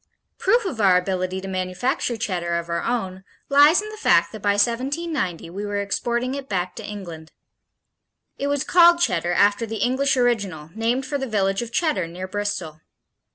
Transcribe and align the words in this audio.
Proof 0.39 0.65
of 0.65 0.81
our 0.81 0.97
ability 0.97 1.41
to 1.41 1.47
manufacture 1.47 2.17
Cheddar 2.17 2.55
of 2.55 2.69
our 2.69 2.81
own 2.83 3.23
lies 3.49 3.83
in 3.83 3.89
the 3.89 3.97
fact 4.01 4.31
that 4.31 4.41
by 4.41 4.53
1790 4.53 5.51
we 5.51 5.63
were 5.63 5.79
exporting 5.79 6.33
it 6.33 6.49
back 6.49 6.75
to 6.77 6.83
England. 6.83 7.29
It 8.35 8.47
was 8.47 8.63
called 8.63 8.99
Cheddar 8.99 9.33
after 9.33 9.67
the 9.67 9.75
English 9.75 10.17
original 10.17 10.71
named 10.73 11.05
for 11.05 11.19
the 11.19 11.27
village 11.27 11.61
of 11.61 11.71
Cheddar 11.71 12.07
near 12.07 12.27
Bristol. 12.27 12.81